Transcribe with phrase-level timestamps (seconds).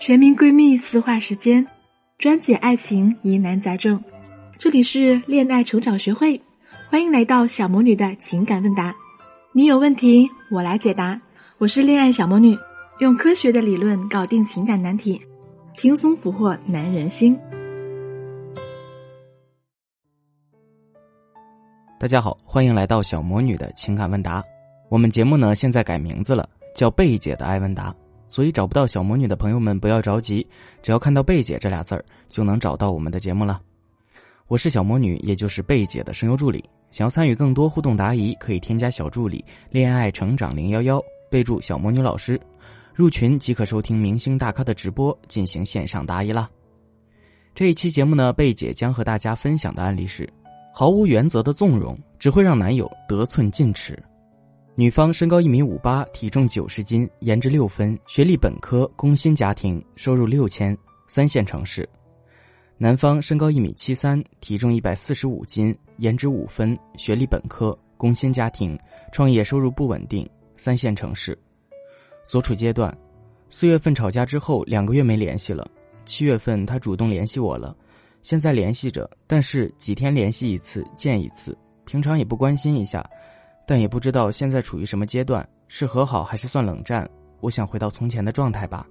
[0.00, 1.66] 全民闺蜜私话时间，
[2.16, 4.02] 专解爱情疑难杂症。
[4.58, 6.40] 这里是恋爱成长学会，
[6.88, 8.96] 欢迎来到小魔女的情感问答。
[9.52, 11.20] 你有问题，我来解答。
[11.58, 12.56] 我是恋爱小魔女，
[13.00, 15.20] 用科学的理论搞定情感难题，
[15.76, 17.38] 轻松俘获男人心。
[21.98, 24.42] 大家好，欢迎来到小魔女的情感问答。
[24.88, 27.94] 我们节目呢现在改名字了，叫贝姐的爱问答。
[28.30, 30.46] 所以找不到小魔女的朋友们不要着急，
[30.80, 33.60] 只要看到“贝姐”这俩字儿，就能找到我们的节目了。
[34.46, 36.64] 我是小魔女，也就是贝姐的声优助理。
[36.92, 42.40] 想要参与更多互动答疑，可以添加小助理“恋爱成长零幺幺”，备注“小魔女老师”，
[42.94, 46.48] 入群即可收听明星大咖的直播，进行线上答疑啦。
[47.52, 50.32] 这一期节目呢，贝姐将和大家分享的案例是：
[50.72, 54.00] 毫无原则的纵容，只会让男友得寸进尺。
[54.76, 60.76] 女方身高一米五八，体重九十斤，颜值六分，学历本科，工薪家庭，收入六千，
[61.08, 61.86] 三线城市。
[62.78, 68.78] 男方身高一米七三，体重一百四十五斤，颜值五分，学历本科，工薪家庭，
[69.12, 71.36] 创业收入不稳定，三线城市。
[72.24, 72.96] 所处阶段：
[73.48, 75.68] 四月份吵架之后两个月没联系了，
[76.04, 77.76] 七月份他主动联系我了，
[78.22, 83.04] 现在联系着，但是几天联系一次，见一次，平常也不关心一下。
[83.70, 87.08] 但也不知道现在处于什么阶段，是和好还是算冷战？
[87.38, 88.84] 我想回到从前的状态吧。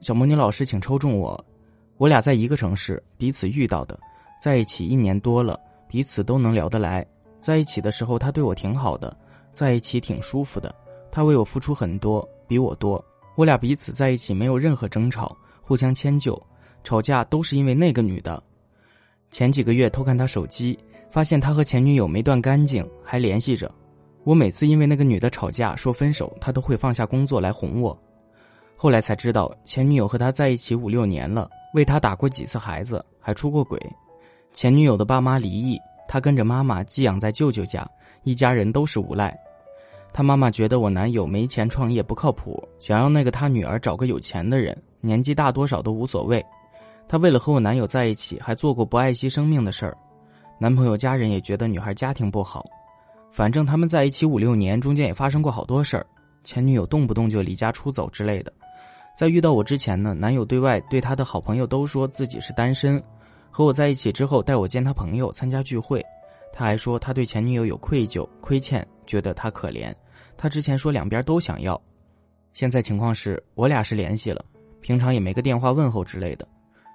[0.00, 1.44] 小魔女老师，请抽中我。
[1.98, 4.00] 我俩在一个城市，彼此遇到的，
[4.40, 7.06] 在一起一年多了，彼此都能聊得来。
[7.40, 9.14] 在一起的时候，他对我挺好的，
[9.52, 10.74] 在一起挺舒服的。
[11.12, 13.04] 他为我付出很多，比我多。
[13.36, 16.42] 我俩彼此在一起没有任何争吵，互相迁就，
[16.82, 18.42] 吵架都是因为那个女的。
[19.30, 20.78] 前几个月偷看他手机。
[21.10, 23.70] 发现他和前女友没断干净，还联系着。
[24.24, 27.98] 我每次因为那个女的吵架说分手，他都会放下工作来哄我。
[28.76, 33.80] 后来才知道，前女友和他在一起五六年了，为他打过几次孩子，还出过轨。
[34.52, 37.88] 前女友的爸妈离异，他跟着妈妈寄养在舅舅家，
[38.22, 39.36] 一家人都是无赖。
[40.12, 46.44] 他妈妈觉得我男友没钱创业不靠谱，想要那个他女儿找个有钱的人，年纪大多少都无所谓。
[47.08, 49.96] 他为了和我男友在一起，还做过不爱惜生命的事儿。
[50.60, 52.64] 男朋友家人也觉得女孩家庭不好，
[53.30, 56.04] 反正他们在一起五六年，中间也发生过好多事儿。
[56.42, 58.52] 前女友动不动就离家出走之类的。
[59.16, 63.02] 在遇到我之前呢，男友对外对他的好朋友都说自己是单身。
[63.50, 66.04] 和我在一起之后，带我见他朋友参加聚会，
[66.52, 69.92] 他还说他对前女友有愧疚、亏欠，觉得她可怜。
[70.36, 71.80] 他之前说两边都想要，
[72.52, 74.44] 现在情况是我俩是联系了，
[74.80, 76.46] 平常也没个电话问候之类的，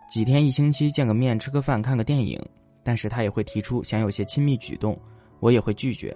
[0.10, 2.42] 几天一星期见个面，吃个饭，看个电影。
[2.84, 5.00] 但是他也会提出想有些亲密举动，
[5.40, 6.16] 我也会拒绝。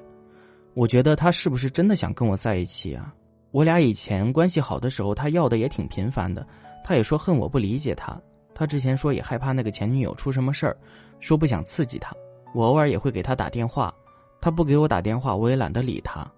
[0.73, 3.13] 我觉得他是不是真的想跟我在一起啊？
[3.51, 6.45] 我俩以前关系好的时候，他要的也挺频繁的。
[6.83, 8.19] 他也说恨我不理解他。
[8.53, 10.77] 他之前说也害怕那个前女友出什么事儿，
[11.19, 12.15] 说不想刺激他。
[12.53, 13.93] 我偶尔也会给他打电话，
[14.41, 16.29] 他不给我打电话，我也懒得理他。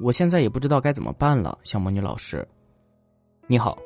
[0.00, 2.46] 我现在也不知道该怎么办了，小魔女老师。
[3.46, 3.78] 你好，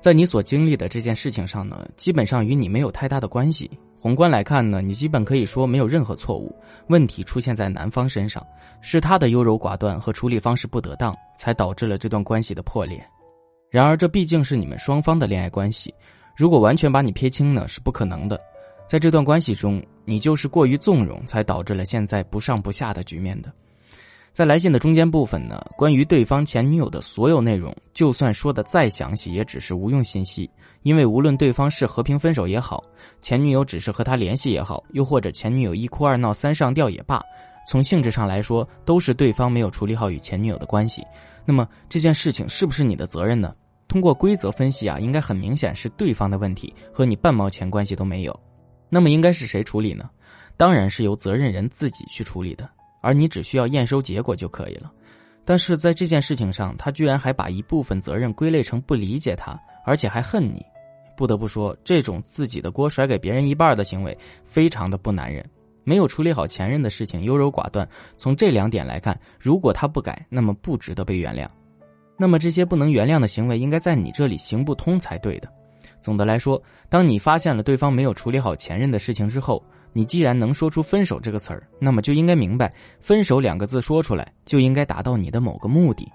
[0.00, 3.70] 在你所经历的这件事情上呢，基本上与你没有太大的关系。
[4.04, 6.54] 宏观来看呢，你基本可以说没有任何错误，
[6.88, 8.46] 问题出现在男方身上，
[8.82, 13.02] 是他的优柔寡断和处理方式不得当，才导致了这段关系的破裂。
[13.70, 15.94] 然而，这毕竟是你们双方的恋爱关系，
[16.36, 18.38] 如果完全把你撇清呢，是不可能的。
[18.86, 23.50] 在这段关系中，你就是过于纵容，才导致了现在不上不下的局面的。
[24.34, 30.50] 在来信的中间部分呢，关于对方前女友的所有内容，就算说的再详细，也只是无用信息。
[30.82, 32.82] 因为无论对方是和平分手也好，
[33.20, 37.22] 前女友只是和他联系也好，又或者前女友一哭二闹三上吊也罢，
[37.64, 41.00] 从性质上来说，都是对方没有处理好与前女友的关系。
[41.44, 43.54] 那么这件事情是不是你的责任呢？
[43.86, 48.40] 通过规则分析啊，应该很明显是对方的问题，和你半毛钱关系都没有。
[48.88, 50.10] 那么应该是谁处理呢？
[50.56, 52.68] 当然是由责任人自己去处理的。
[53.04, 54.90] 而你只需要验收结果就可以了，
[55.44, 60.64] 但是在这件事情上，他居然还把一部分责任归类成不理解他，而且还恨你。
[61.14, 65.44] 不得不说，这种自己的锅甩给别人一半的行为，非常的不男人。
[65.84, 67.86] 没有处理好前任的事情，优柔寡断。
[68.16, 71.46] 从这两点来看，如果他不改，那么不值得被原谅。
[72.16, 75.48] 那么这些不能原谅的行为，应该在你这里行不通才对的。
[76.00, 79.62] 总的来说，当你发现了对方没有处理好前任的事情之后，
[79.94, 82.70] 你既然能说出“分手”这个词儿，那么就应该明白
[83.00, 86.06] ，“分手”两个字说出来就应该达到你的某个目的。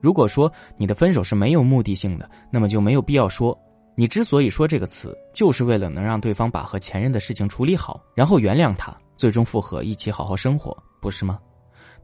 [0.00, 3.58] 如果说你的分手是没有目的性的，那么就没有必要说。
[3.94, 11.38] 你之所以说这个词，就是为了能让对方把和前任的事情处理好，然后原谅他，最终复合，一起好好生活，不是吗？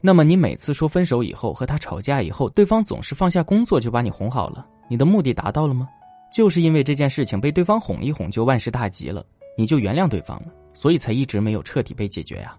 [0.00, 5.88] 那么你每次说分手以后和他吵架以后，对方总是放下工作就把你哄好了，你的目的达到了吗？
[6.30, 9.24] 就是因为这件事情被对方哄一哄就万事大吉了，
[9.56, 12.56] 你就原谅对方了，所以才一直没有彻底被解决呀。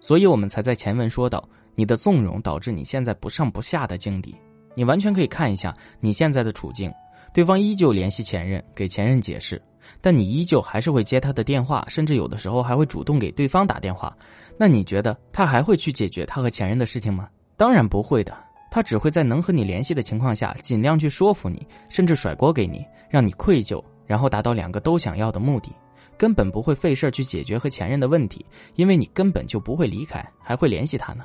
[0.00, 4.34] 所以我们才在前文说到，你的纵容导致你现在不上不下的境地。
[4.74, 6.90] 你完全可以看一下你现在的处境，
[7.34, 9.60] 对方依旧联系前任，给前任解释，
[10.00, 14.16] 但你依旧还是会接他的电话，甚至有的时候还会主动给对方打电话。
[14.56, 17.28] 那你觉得他还会去解决他和前任的事情吗？
[17.54, 18.34] 当然不会的，
[18.70, 25.70] 他只会在能和你联系的情况下，尽量去说服你，甚至甩锅给你，让你愧疚，然后达到两个都想要的目的，
[26.16, 31.24] 根本不会费事去解决和前任的问题，因为你根本就不会离开，还会联系他呢。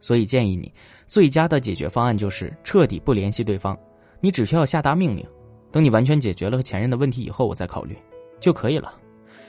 [0.00, 0.72] 所以建议你，
[1.06, 3.78] 最佳的解决方案就是彻底不联系对方。
[4.20, 5.24] 你只需要下达命令，
[5.70, 7.96] 等你完全解决了和前任的问题以后，我再考虑
[8.40, 8.94] 就可以了。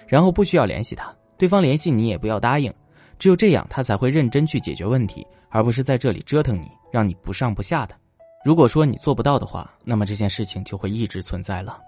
[0.08, 2.72] 然后不需要联系他，对方联系你也不要答应，
[3.18, 7.96] 只有这样他才会认真去解决问题，而不是在这里折腾你，让你不上不下的。
[8.46, 11.80] 如果说你做不到的话，那么这件事情就会一直存在了。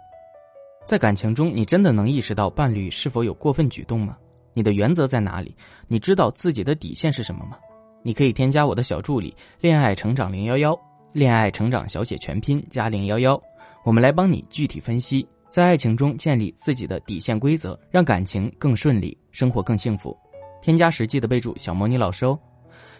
[0.86, 4.16] 在感情中，你真的能意识到伴侣是否有过分举动吗？
[4.54, 5.56] 你的原则在哪里？
[5.88, 7.58] 你知道自己的底线是什么吗？
[8.04, 10.80] 你可以添加我的小助理“恋爱成长零幺幺”，
[11.12, 13.42] 恋爱成长小写全拼加零幺幺，
[13.84, 20.16] 我们来帮你具体分析，在爱情中建立自己的底线规则，让感情更顺利，生活更幸福。
[20.62, 22.40] 添加实际的备注“小魔女老师”哦。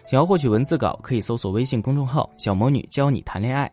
[0.08, 3.70] 想要获取文字稿，可以搜索微信公众号“小魔女教你谈恋爱”，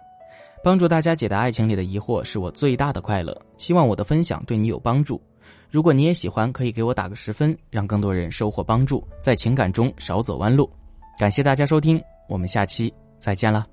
[0.64, 3.38] 帮助大家解答爱情里的疑惑是我最大的快乐。
[3.58, 5.22] 希望我的分享对你有帮助。
[5.70, 10.70] 如果你也喜欢，可以给我打个十分，让更多人收获帮助，在情感中少走弯路。
[11.20, 13.73] 感谢大家收听，我们下期再见了。